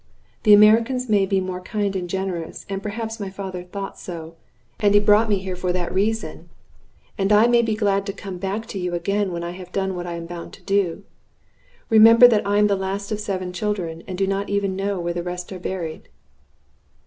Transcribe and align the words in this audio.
The 0.41 0.53
Americans 0.55 1.07
may 1.09 1.27
be 1.27 1.39
more 1.39 1.61
kind 1.61 1.95
and 1.95 2.09
generous, 2.09 2.65
and 2.67 2.81
perhaps 2.81 3.19
my 3.19 3.29
father 3.29 3.61
thought 3.63 3.99
so, 3.99 4.33
and 4.79 5.05
brought 5.05 5.29
me 5.29 5.37
here 5.37 5.55
for 5.55 5.71
that 5.73 5.93
reason. 5.93 6.49
And 7.19 7.31
I 7.31 7.45
may 7.45 7.61
be 7.61 7.75
glad 7.75 8.07
to 8.07 8.11
come 8.11 8.39
back 8.39 8.65
to 8.69 8.79
you 8.79 8.95
again 8.95 9.31
when 9.31 9.43
I 9.43 9.51
have 9.51 9.71
done 9.71 9.93
what 9.95 10.07
I 10.07 10.13
am 10.13 10.25
bound 10.25 10.53
to 10.53 10.63
do. 10.63 11.03
Remember 11.91 12.27
that 12.27 12.47
I 12.47 12.57
am 12.57 12.65
the 12.65 12.75
last 12.75 13.11
of 13.11 13.19
seven 13.19 13.53
children, 13.53 14.01
and 14.07 14.17
do 14.17 14.25
not 14.25 14.49
even 14.49 14.75
know 14.75 14.99
where 14.99 15.13
the 15.13 15.21
rest 15.21 15.51
are 15.51 15.59
buried." 15.59 16.09